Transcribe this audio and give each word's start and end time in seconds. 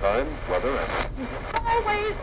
time, 0.00 0.28
weather, 0.48 0.76
and 0.76 1.28
Highways. 1.52 2.14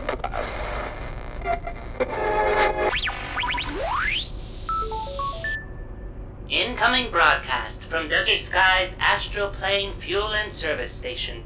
Incoming 6.48 7.10
broadcast 7.10 7.82
from 7.90 8.08
Desert 8.08 8.40
Skies 8.46 8.92
Astral 8.98 9.50
Plane 9.50 9.92
Fuel 10.00 10.32
and 10.32 10.52
Service 10.52 10.92
Station. 10.92 11.42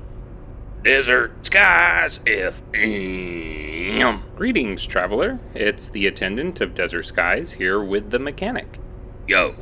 Desert 0.82 1.32
Skies 1.44 2.20
FM. 2.20 4.22
Greetings, 4.36 4.86
traveler. 4.86 5.38
It's 5.54 5.90
the 5.90 6.06
attendant 6.06 6.60
of 6.60 6.74
Desert 6.74 7.04
Skies 7.04 7.52
here 7.52 7.82
with 7.82 8.10
the 8.10 8.18
mechanic. 8.18 8.78
Yo. 9.26 9.54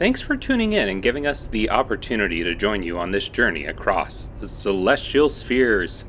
Thanks 0.00 0.22
for 0.22 0.34
tuning 0.34 0.72
in 0.72 0.88
and 0.88 1.02
giving 1.02 1.26
us 1.26 1.46
the 1.46 1.68
opportunity 1.68 2.42
to 2.42 2.54
join 2.54 2.82
you 2.82 2.98
on 2.98 3.10
this 3.10 3.28
journey 3.28 3.66
across 3.66 4.30
the 4.40 4.48
celestial 4.48 5.28
spheres. 5.28 6.06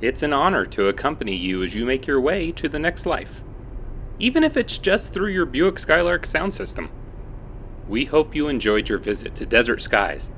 It's 0.00 0.24
an 0.24 0.32
honor 0.32 0.66
to 0.66 0.88
accompany 0.88 1.36
you 1.36 1.62
as 1.62 1.76
you 1.76 1.84
make 1.84 2.08
your 2.08 2.20
way 2.20 2.50
to 2.50 2.68
the 2.68 2.80
next 2.80 3.06
life, 3.06 3.44
even 4.18 4.42
if 4.42 4.56
it's 4.56 4.78
just 4.78 5.14
through 5.14 5.28
your 5.28 5.46
Buick 5.46 5.78
Skylark 5.78 6.26
sound 6.26 6.52
system. 6.54 6.90
We 7.86 8.04
hope 8.04 8.34
you 8.34 8.48
enjoyed 8.48 8.88
your 8.88 8.98
visit 8.98 9.36
to 9.36 9.46
Desert 9.46 9.80
Skies 9.80 10.32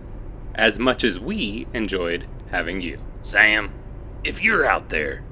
as 0.55 0.79
much 0.79 1.03
as 1.03 1.19
we 1.19 1.67
enjoyed 1.73 2.27
having 2.51 2.83
you. 2.83 2.99
Sam, 3.23 3.73
if 4.23 4.43
you're 4.43 4.67
out 4.67 4.91
there, 4.91 5.23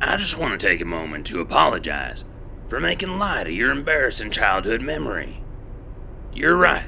I 0.00 0.16
just 0.18 0.38
want 0.38 0.52
to 0.52 0.68
take 0.68 0.80
a 0.80 0.84
moment 0.84 1.26
to 1.26 1.40
apologize 1.40 2.24
for 2.68 2.78
making 2.78 3.18
light 3.18 3.48
of 3.48 3.52
your 3.54 3.72
embarrassing 3.72 4.30
childhood 4.30 4.82
memory. 4.82 5.42
You're 6.34 6.56
right. 6.56 6.86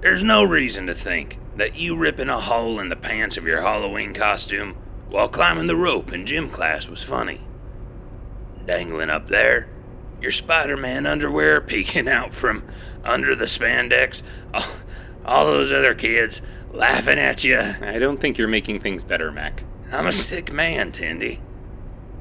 There's 0.00 0.22
no 0.24 0.44
reason 0.44 0.86
to 0.86 0.94
think 0.94 1.38
that 1.56 1.76
you 1.76 1.94
ripping 1.94 2.30
a 2.30 2.40
hole 2.40 2.80
in 2.80 2.88
the 2.88 2.96
pants 2.96 3.36
of 3.36 3.44
your 3.44 3.60
Halloween 3.60 4.14
costume 4.14 4.74
while 5.10 5.28
climbing 5.28 5.66
the 5.66 5.76
rope 5.76 6.10
in 6.10 6.24
gym 6.24 6.48
class 6.48 6.88
was 6.88 7.02
funny. 7.02 7.42
Dangling 8.64 9.10
up 9.10 9.28
there, 9.28 9.68
your 10.22 10.30
Spider 10.30 10.78
Man 10.78 11.04
underwear 11.04 11.60
peeking 11.60 12.08
out 12.08 12.32
from 12.32 12.64
under 13.04 13.34
the 13.34 13.44
spandex, 13.44 14.22
all, 14.54 14.64
all 15.26 15.46
those 15.46 15.70
other 15.70 15.94
kids 15.94 16.40
laughing 16.72 17.18
at 17.18 17.44
you. 17.44 17.58
I 17.58 17.98
don't 17.98 18.18
think 18.20 18.38
you're 18.38 18.48
making 18.48 18.80
things 18.80 19.04
better, 19.04 19.30
Mac. 19.30 19.64
I'm 19.92 20.06
a 20.06 20.12
sick 20.12 20.50
man, 20.50 20.92
Tindy. 20.92 21.40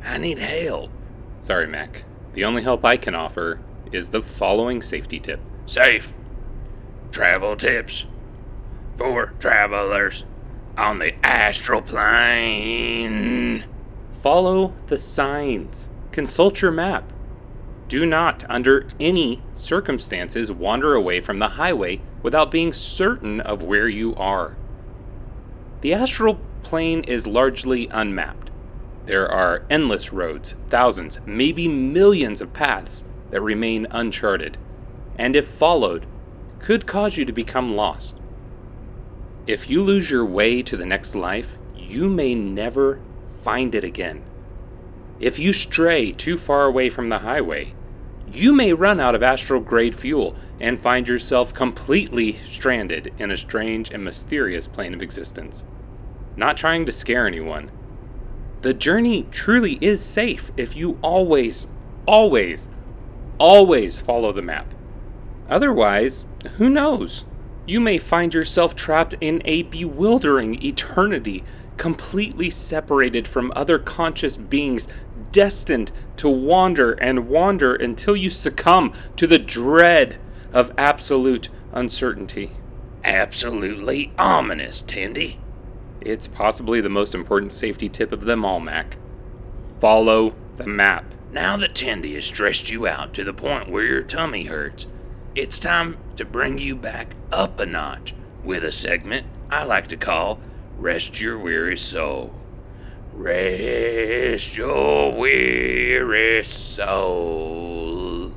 I 0.03 0.17
need 0.17 0.39
help. 0.39 0.91
Sorry, 1.39 1.67
Mac. 1.67 2.03
The 2.33 2.43
only 2.43 2.63
help 2.63 2.83
I 2.83 2.97
can 2.97 3.15
offer 3.15 3.61
is 3.93 4.09
the 4.09 4.21
following 4.21 4.81
safety 4.81 5.19
tip. 5.19 5.39
Safe. 5.65 6.13
Travel 7.11 7.55
tips 7.55 8.05
for 8.97 9.33
travelers 9.39 10.25
on 10.77 10.99
the 10.99 11.13
astral 11.25 11.81
plane. 11.81 13.63
Follow 14.11 14.73
the 14.87 14.97
signs. 14.97 15.89
Consult 16.11 16.61
your 16.61 16.71
map. 16.71 17.11
Do 17.87 18.05
not, 18.05 18.43
under 18.47 18.87
any 18.99 19.41
circumstances, 19.55 20.51
wander 20.51 20.93
away 20.93 21.19
from 21.19 21.39
the 21.39 21.49
highway 21.49 21.99
without 22.21 22.51
being 22.51 22.71
certain 22.71 23.41
of 23.41 23.63
where 23.63 23.87
you 23.87 24.15
are. 24.15 24.55
The 25.81 25.93
astral 25.93 26.39
plane 26.61 27.03
is 27.05 27.25
largely 27.25 27.87
unmapped. 27.89 28.51
There 29.05 29.27
are 29.31 29.63
endless 29.69 30.13
roads, 30.13 30.53
thousands, 30.69 31.19
maybe 31.25 31.67
millions 31.67 32.41
of 32.41 32.53
paths 32.53 33.03
that 33.31 33.41
remain 33.41 33.87
uncharted, 33.89 34.57
and 35.17 35.35
if 35.35 35.47
followed, 35.47 36.05
could 36.59 36.85
cause 36.85 37.17
you 37.17 37.25
to 37.25 37.33
become 37.33 37.75
lost. 37.75 38.17
If 39.47 39.69
you 39.69 39.81
lose 39.81 40.11
your 40.11 40.25
way 40.25 40.61
to 40.61 40.77
the 40.77 40.85
next 40.85 41.15
life, 41.15 41.57
you 41.75 42.09
may 42.09 42.35
never 42.35 42.99
find 43.41 43.73
it 43.73 43.83
again. 43.83 44.23
If 45.19 45.39
you 45.39 45.53
stray 45.53 46.11
too 46.11 46.37
far 46.37 46.65
away 46.65 46.89
from 46.89 47.09
the 47.09 47.19
highway, 47.19 47.73
you 48.31 48.53
may 48.53 48.73
run 48.73 48.99
out 48.99 49.15
of 49.15 49.23
astral 49.23 49.59
grade 49.59 49.95
fuel 49.95 50.35
and 50.59 50.79
find 50.79 51.07
yourself 51.07 51.53
completely 51.53 52.37
stranded 52.45 53.11
in 53.17 53.31
a 53.31 53.37
strange 53.37 53.89
and 53.89 54.03
mysterious 54.03 54.67
plane 54.67 54.93
of 54.93 55.01
existence. 55.01 55.65
Not 56.35 56.57
trying 56.57 56.85
to 56.85 56.91
scare 56.91 57.25
anyone. 57.25 57.71
The 58.61 58.73
journey 58.73 59.27
truly 59.31 59.77
is 59.81 60.03
safe 60.03 60.51
if 60.57 60.75
you 60.75 60.99
always, 61.01 61.67
always, 62.05 62.69
always 63.39 63.97
follow 63.97 64.31
the 64.31 64.41
map. 64.41 64.73
Otherwise, 65.49 66.25
who 66.57 66.69
knows? 66.69 67.25
You 67.65 67.79
may 67.79 67.97
find 67.97 68.33
yourself 68.33 68.75
trapped 68.75 69.15
in 69.19 69.41
a 69.45 69.63
bewildering 69.63 70.63
eternity, 70.63 71.43
completely 71.77 72.49
separated 72.49 73.27
from 73.27 73.51
other 73.55 73.79
conscious 73.79 74.37
beings, 74.37 74.87
destined 75.31 75.91
to 76.17 76.29
wander 76.29 76.93
and 76.93 77.27
wander 77.27 77.75
until 77.75 78.15
you 78.15 78.29
succumb 78.29 78.93
to 79.15 79.27
the 79.27 79.39
dread 79.39 80.17
of 80.51 80.71
absolute 80.77 81.49
uncertainty. 81.73 82.51
Absolutely 83.03 84.11
ominous, 84.17 84.81
Tindy. 84.81 85.37
It's 86.01 86.27
possibly 86.27 86.81
the 86.81 86.89
most 86.89 87.13
important 87.13 87.53
safety 87.53 87.89
tip 87.89 88.11
of 88.11 88.25
them 88.25 88.45
all, 88.45 88.59
Mac. 88.59 88.97
Follow 89.79 90.33
the 90.57 90.67
map. 90.67 91.05
Now 91.31 91.57
that 91.57 91.75
Tindy 91.75 92.15
has 92.15 92.25
stressed 92.25 92.69
you 92.69 92.87
out 92.87 93.13
to 93.13 93.23
the 93.23 93.33
point 93.33 93.69
where 93.69 93.83
your 93.83 94.01
tummy 94.01 94.45
hurts, 94.45 94.87
it's 95.35 95.59
time 95.59 95.97
to 96.15 96.25
bring 96.25 96.57
you 96.57 96.75
back 96.75 97.15
up 97.31 97.59
a 97.59 97.65
notch 97.65 98.13
with 98.43 98.63
a 98.63 98.71
segment 98.71 99.27
I 99.49 99.63
like 99.63 99.87
to 99.87 99.97
call 99.97 100.39
Rest 100.77 101.21
Your 101.21 101.37
Weary 101.37 101.77
Soul. 101.77 102.33
Rest 103.13 104.55
your 104.55 105.11
weary 105.11 106.43
soul. 106.45 108.31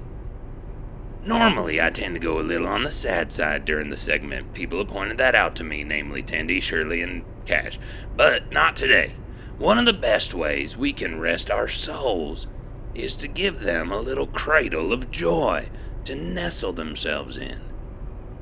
Normally, 1.25 1.81
I 1.81 1.91
tend 1.91 2.15
to 2.15 2.21
go 2.21 2.41
a 2.41 2.43
little 2.43 2.67
on 2.67 2.83
the 2.83 2.91
sad 2.91 3.33
side 3.33 3.65
during 3.65 3.91
the 3.91 3.97
segment. 3.97 4.55
People 4.55 4.79
have 4.79 4.89
pointed 4.89 5.19
that 5.19 5.37
out 5.37 5.55
to 5.57 5.65
me, 5.65 5.85
namely 5.85 6.21
Tandy, 6.23 6.59
Shirley, 6.59 7.01
and 7.01 7.25
Cash. 7.47 7.79
But 8.17 8.51
not 8.51 8.77
today. 8.77 9.15
One 9.57 9.79
of 9.79 9.87
the 9.87 9.93
best 9.93 10.35
ways 10.35 10.77
we 10.77 10.93
can 10.93 11.21
rest 11.21 11.49
our 11.49 11.69
souls 11.69 12.49
is 12.95 13.17
to 13.17 13.29
give 13.29 13.61
them 13.61 13.91
a 13.91 14.01
little 14.01 14.27
cradle 14.27 14.93
of 14.93 15.11
joy 15.11 15.69
to 16.05 16.15
nestle 16.15 16.73
themselves 16.73 17.37
in. 17.37 17.61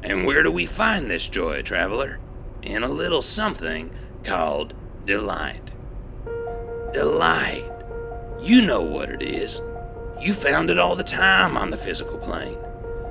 And 0.02 0.24
where 0.24 0.42
do 0.42 0.50
we 0.50 0.66
find 0.66 1.10
this 1.10 1.28
joy, 1.28 1.62
traveler? 1.62 2.18
In 2.62 2.82
a 2.82 2.88
little 2.88 3.22
something 3.22 3.90
called 4.24 4.74
delight. 5.04 5.72
Delight. 6.92 7.70
You 8.40 8.62
know 8.62 8.80
what 8.80 9.10
it 9.10 9.22
is. 9.22 9.60
You 10.20 10.34
found 10.34 10.70
it 10.70 10.78
all 10.78 10.96
the 10.96 11.04
time 11.04 11.56
on 11.56 11.70
the 11.70 11.76
physical 11.76 12.18
plane. 12.18 12.58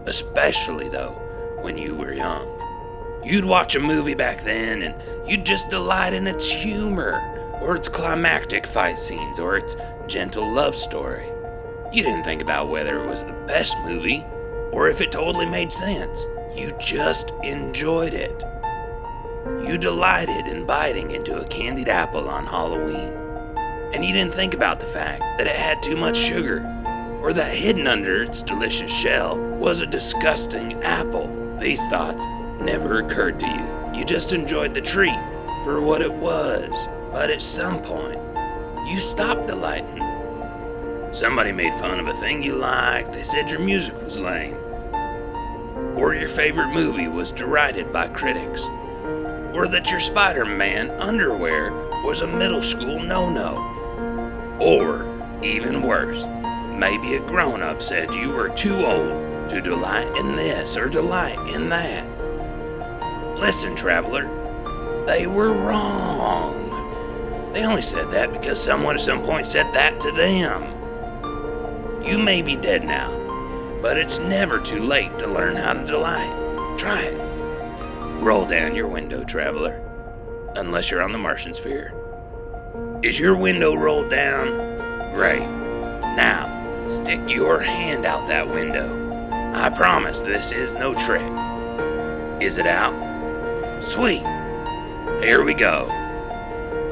Especially, 0.06 0.90
though, 0.90 1.12
when 1.62 1.78
you 1.78 1.96
were 1.96 2.14
young. 2.14 2.48
You'd 3.24 3.46
watch 3.46 3.76
a 3.76 3.80
movie 3.80 4.14
back 4.16 4.44
then 4.44 4.82
and 4.82 5.30
you'd 5.30 5.46
just 5.46 5.70
delight 5.70 6.14
in 6.14 6.26
its 6.26 6.50
humor, 6.50 7.22
or 7.62 7.76
its 7.76 7.90
climactic 7.90 8.66
fight 8.66 8.98
scenes, 8.98 9.40
or 9.40 9.58
its 9.58 9.76
gentle 10.08 10.52
love 10.52 10.76
story. 10.76 11.28
You 11.92 12.04
didn't 12.04 12.24
think 12.24 12.42
about 12.42 12.70
whether 12.70 13.04
it 13.04 13.08
was 13.08 13.24
the 13.24 13.44
best 13.48 13.76
movie 13.80 14.24
or 14.72 14.90
if 14.90 15.02
it 15.02 15.12
totally 15.12 15.46
made 15.46 15.72
sense. 15.72 16.26
You 16.56 16.74
just 16.80 17.32
enjoyed 17.44 18.14
it. 18.14 18.44
You 19.66 19.78
delighted 19.78 20.48
in 20.48 20.66
biting 20.66 21.12
into 21.12 21.40
a 21.40 21.48
candied 21.48 21.90
apple 21.90 22.30
on 22.30 22.46
Halloween. 22.46 23.14
And 23.94 24.06
you 24.06 24.14
didn't 24.14 24.36
think 24.36 24.54
about 24.54 24.80
the 24.80 24.86
fact 24.88 25.24
that 25.38 25.48
it 25.48 25.56
had 25.56 25.82
too 25.82 25.98
much 25.98 26.16
sugar, 26.16 26.64
or 27.22 27.34
that 27.34 27.56
hidden 27.56 27.88
under 27.88 28.24
its 28.24 28.42
delicious 28.42 28.92
shell 28.92 29.38
was 29.38 29.82
a 29.82 29.88
disgusting 29.88 30.82
apple. 30.84 31.58
These 31.60 31.86
thoughts 31.88 32.24
never 32.62 33.00
occurred 33.00 33.40
to 33.40 33.48
you. 33.48 34.00
You 34.00 34.06
just 34.06 34.32
enjoyed 34.32 34.74
the 34.74 34.82
treat 34.82 35.20
for 35.64 35.82
what 35.82 36.02
it 36.02 36.14
was. 36.14 36.72
But 37.12 37.32
at 37.32 37.42
some 37.42 37.82
point, 37.82 38.20
you 38.88 39.00
stopped 39.00 39.48
delighting. 39.48 40.04
Somebody 41.12 41.52
made 41.52 41.74
fun 41.80 42.00
of 42.00 42.08
a 42.08 42.20
thing 42.20 42.44
you 42.44 42.56
liked, 42.56 43.14
they 43.14 43.24
said 43.24 43.50
your 43.50 43.60
music 43.60 44.00
was 44.04 44.20
lame, 44.20 44.56
or 45.98 46.14
your 46.14 46.28
favorite 46.28 46.72
movie 46.72 47.08
was 47.08 47.32
derided 47.32 47.92
by 47.92 48.08
critics, 48.10 48.62
or 49.54 49.68
that 49.68 49.90
your 49.90 50.00
Spider 50.00 50.46
Man 50.46 50.92
underwear 51.02 51.72
was 52.04 52.22
a 52.22 52.28
middle 52.28 52.62
school 52.62 53.02
no 53.02 53.30
no, 53.30 53.56
or 54.60 55.06
even 55.44 55.82
worse, 55.82 56.24
maybe 56.78 57.16
a 57.16 57.20
grown 57.20 57.64
up 57.64 57.82
said 57.82 58.14
you 58.14 58.30
were 58.30 58.50
too 58.50 58.86
old 58.86 59.50
to 59.50 59.62
delight 59.62 60.16
in 60.16 60.36
this 60.36 60.78
or 60.78 60.88
delight 60.88 61.40
in 61.56 61.70
that. 61.70 62.06
Listen, 63.40 63.76
traveler, 63.76 64.28
they 65.08 65.26
were 65.26 65.54
wrong. 65.54 66.59
They 67.54 67.64
only 67.64 67.82
said 67.82 68.12
that 68.12 68.32
because 68.32 68.62
someone 68.62 68.96
at 68.96 69.02
some 69.02 69.24
point 69.24 69.46
said 69.46 69.74
that 69.74 70.00
to 70.02 70.12
them. 70.12 72.04
You 72.04 72.20
may 72.20 72.42
be 72.42 72.56
dead 72.56 72.84
now, 72.84 73.10
but 73.82 73.98
it's 73.98 74.20
never 74.20 74.60
too 74.60 74.80
late 74.80 75.18
to 75.20 75.28
learn 75.28 75.56
how 75.56 75.74
to 75.74 75.86
delight. 75.86 76.78
Try 76.78 77.02
it. 77.02 77.18
Roll 78.22 78.46
down 78.46 78.76
your 78.76 78.88
window, 78.88 79.24
traveler. 79.24 79.82
Unless 80.56 80.92
you're 80.92 81.02
on 81.02 81.12
the 81.12 81.18
Martian 81.18 81.54
sphere. 81.54 81.94
Is 83.04 83.20
your 83.20 83.36
window 83.36 83.76
rolled 83.76 84.12
down? 84.12 84.50
Great. 85.16 85.40
Now, 85.40 86.88
stick 86.90 87.20
your 87.30 87.60
hand 87.60 88.06
out 88.06 88.28
that 88.28 88.48
window. 88.48 88.96
I 89.56 89.70
promise 89.70 90.22
this 90.22 90.52
is 90.52 90.74
no 90.76 90.94
trick. 90.94 91.32
Is 92.42 92.58
it 92.58 92.68
out? 92.68 92.94
Sweet. 93.84 94.24
Here 95.22 95.44
we 95.44 95.54
go. 95.54 95.88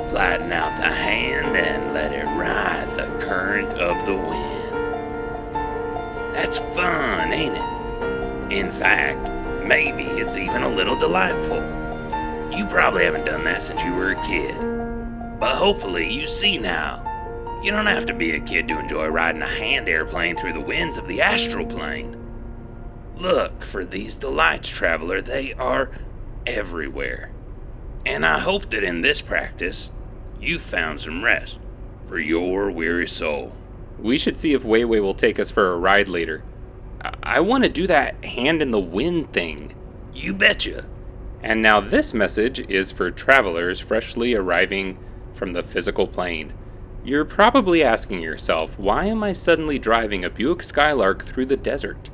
Flatten 0.09 0.51
out 0.51 0.77
the 0.77 0.89
hand 0.89 1.55
and 1.57 1.93
let 1.93 2.13
it 2.13 2.25
ride 2.25 2.95
the 2.95 3.25
current 3.25 3.69
of 3.79 4.05
the 4.05 4.15
wind. 4.15 4.73
That's 6.33 6.57
fun, 6.57 7.33
ain't 7.33 7.55
it? 7.55 8.57
In 8.57 8.71
fact, 8.71 9.29
maybe 9.65 10.03
it's 10.03 10.37
even 10.37 10.63
a 10.63 10.69
little 10.69 10.97
delightful. 10.97 11.57
You 12.57 12.65
probably 12.67 13.03
haven't 13.03 13.25
done 13.25 13.43
that 13.43 13.61
since 13.61 13.81
you 13.83 13.93
were 13.93 14.11
a 14.11 14.25
kid. 14.25 14.55
But 15.39 15.55
hopefully 15.55 16.11
you 16.11 16.25
see 16.25 16.57
now. 16.57 17.03
You 17.61 17.71
don't 17.71 17.87
have 17.87 18.05
to 18.05 18.13
be 18.13 18.31
a 18.31 18.39
kid 18.39 18.67
to 18.69 18.79
enjoy 18.79 19.07
riding 19.07 19.41
a 19.41 19.47
hand 19.47 19.89
airplane 19.89 20.37
through 20.37 20.53
the 20.53 20.61
winds 20.61 20.97
of 20.97 21.07
the 21.07 21.21
astral 21.21 21.65
plane. 21.65 22.15
Look 23.17 23.65
for 23.65 23.83
these 23.83 24.15
delights, 24.15 24.69
traveler. 24.69 25.21
They 25.21 25.53
are 25.53 25.91
everywhere. 26.45 27.31
And 28.05 28.25
I 28.25 28.39
hope 28.39 28.69
that 28.69 28.83
in 28.83 29.01
this 29.01 29.21
practice, 29.21 29.89
you 30.39 30.59
found 30.59 31.01
some 31.01 31.23
rest 31.23 31.59
for 32.07 32.19
your 32.19 32.71
weary 32.71 33.07
soul. 33.07 33.53
We 33.99 34.17
should 34.17 34.37
see 34.37 34.53
if 34.53 34.63
Weiwei 34.63 35.01
will 35.01 35.13
take 35.13 35.39
us 35.39 35.49
for 35.49 35.73
a 35.73 35.77
ride 35.77 36.07
later. 36.07 36.43
I, 37.01 37.13
I 37.23 37.39
want 37.39 37.63
to 37.63 37.69
do 37.69 37.87
that 37.87 38.23
hand 38.23 38.61
in 38.61 38.71
the 38.71 38.79
wind 38.79 39.33
thing. 39.33 39.73
You 40.13 40.33
betcha. 40.33 40.85
And 41.41 41.61
now 41.61 41.79
this 41.79 42.13
message 42.13 42.59
is 42.69 42.91
for 42.91 43.11
travelers 43.11 43.79
freshly 43.79 44.33
arriving 44.33 44.97
from 45.33 45.53
the 45.53 45.63
physical 45.63 46.07
plane. 46.07 46.53
You're 47.03 47.25
probably 47.25 47.83
asking 47.83 48.21
yourself, 48.21 48.77
why 48.77 49.05
am 49.05 49.23
I 49.23 49.33
suddenly 49.33 49.79
driving 49.79 50.25
a 50.25 50.29
Buick 50.29 50.61
Skylark 50.63 51.23
through 51.23 51.45
the 51.45 51.57
desert? 51.57 52.09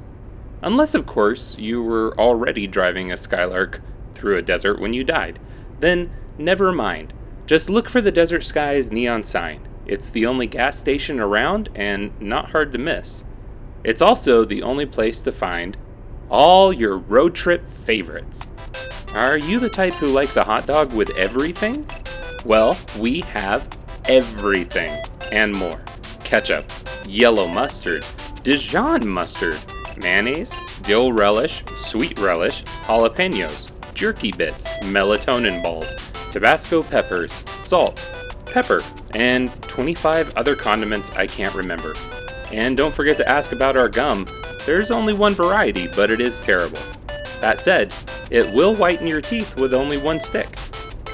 Unless, 0.62 0.94
of 0.96 1.06
course, 1.06 1.58
you 1.58 1.82
were 1.82 2.18
already 2.18 2.68
driving 2.68 3.12
a 3.12 3.18
Skylark 3.18 3.82
through 4.14 4.38
a 4.38 4.42
desert 4.42 4.80
when 4.80 4.94
you 4.94 5.04
died. 5.04 5.40
Then, 5.80 6.12
never 6.38 6.72
mind. 6.72 7.14
Just 7.46 7.70
look 7.70 7.90
for 7.90 8.02
the 8.02 8.12
Desert 8.12 8.44
Skies 8.44 8.92
neon 8.92 9.22
sign. 9.22 9.68
It's 9.86 10.10
the 10.10 10.26
only 10.26 10.48
gas 10.48 10.78
station 10.78 11.20
around 11.20 11.70
and 11.76 12.12
not 12.22 12.52
hard 12.52 12.72
to 12.72 12.78
miss. 12.78 13.26
It's 13.84 14.02
also 14.02 14.46
the 14.46 14.64
only 14.64 14.86
place 14.86 15.22
to 15.24 15.32
find 15.32 15.78
all 16.30 16.72
your 16.72 16.98
road 16.98 17.36
trip 17.36 17.68
favorites. 17.68 18.42
Are 19.14 19.38
you 19.38 19.60
the 19.60 19.70
type 19.70 19.94
who 19.96 20.08
likes 20.08 20.38
a 20.38 20.44
hot 20.44 20.66
dog 20.66 20.94
with 20.94 21.10
everything? 21.18 21.86
Well, 22.46 22.78
we 22.98 23.22
have 23.22 23.68
everything 24.06 25.04
and 25.32 25.54
more 25.54 25.82
ketchup, 26.24 26.72
yellow 27.06 27.48
mustard, 27.48 28.06
Dijon 28.42 29.08
mustard, 29.08 29.60
mayonnaise, 29.98 30.54
dill 30.82 31.12
relish, 31.12 31.64
sweet 31.76 32.18
relish, 32.18 32.64
jalapenos, 32.86 33.70
jerky 33.94 34.32
bits, 34.32 34.68
melatonin 34.82 35.62
balls, 35.62 35.94
Tabasco 36.32 36.84
peppers, 36.84 37.44
salt, 37.60 38.04
pepper, 38.46 38.84
and 39.14 39.52
25 39.64 40.36
other 40.36 40.56
condiments 40.56 41.12
I 41.12 41.28
can't 41.28 41.54
remember. 41.56 41.96
And 42.52 42.76
don't 42.76 42.94
forget 42.94 43.18
to 43.18 43.30
ask 43.30 43.52
about 43.52 43.78
our 43.78 43.90
gum. 43.90 44.28
There's 44.66 44.92
only 44.92 45.14
one 45.14 45.36
variety, 45.36 45.88
but 45.88 46.10
it 46.10 46.22
is 46.22 46.40
terrible. 46.42 46.80
That 47.42 47.60
said, 47.60 47.94
it 48.30 48.52
will 48.54 48.76
whiten 48.76 49.06
your 49.06 49.22
teeth 49.22 49.56
with 49.58 49.74
only 49.74 49.98
one 49.98 50.20
stick. 50.20 50.58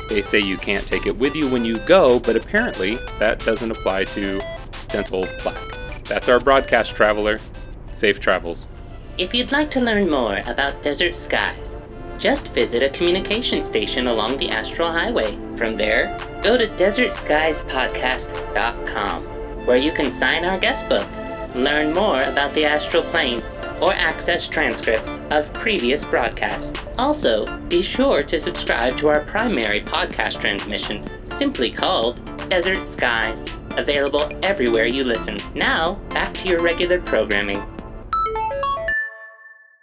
They 0.10 0.22
say 0.22 0.40
you 0.40 0.58
can't 0.58 0.88
take 0.88 1.06
it 1.06 1.18
with 1.18 1.36
you 1.36 1.50
when 1.50 1.66
you 1.66 1.80
go, 1.80 2.20
but 2.20 2.36
apparently 2.36 2.96
that 3.20 3.44
doesn't 3.46 3.72
apply 3.72 4.06
to 4.06 4.42
dental 4.90 5.28
plaque. 5.40 5.78
That's 6.06 6.30
our 6.30 6.40
broadcast 6.40 6.96
traveler. 6.96 7.40
Safe 7.92 8.20
travels. 8.20 8.68
If 9.18 9.34
you'd 9.34 9.52
like 9.52 9.70
to 9.72 9.82
learn 9.82 10.10
more 10.10 10.42
about 10.46 10.82
desert 10.82 11.16
skies, 11.16 11.78
just 12.20 12.50
visit 12.50 12.84
a 12.84 12.90
communication 12.90 13.64
station 13.64 14.08
along 14.08 14.36
the 14.38 14.50
Astral 14.50 14.92
Highway. 14.92 15.38
From 15.56 15.78
there, 15.78 16.20
go 16.44 16.58
to 16.58 16.68
desertskiespodcast.com, 16.68 19.24
where 19.66 19.78
you 19.78 19.92
can 19.92 20.12
sign 20.12 20.46
our 20.46 20.60
guest 20.60 20.88
book, 20.90 21.08
learn 21.56 21.94
more 21.94 22.22
about 22.24 22.54
the 22.54 22.66
astral 22.66 23.04
plane, 23.04 23.42
or 23.82 23.94
access 23.94 24.50
transcripts 24.50 25.22
of 25.30 25.54
previous 25.54 26.04
broadcasts. 26.04 26.74
Also, 26.98 27.46
be 27.70 27.82
sure 27.82 28.22
to 28.24 28.38
subscribe 28.40 28.98
to 28.98 29.08
our 29.08 29.22
primary 29.22 29.82
podcast 29.82 30.42
transmission, 30.42 31.10
simply 31.30 31.72
called 31.72 32.20
Desert 32.50 32.84
Skies, 32.84 33.48
available 33.78 34.30
everywhere 34.44 34.86
you 34.86 35.06
listen. 35.06 35.40
Now, 35.56 35.94
back 36.10 36.34
to 36.36 36.50
your 36.50 36.62
regular 36.62 37.00
programming. 37.00 37.64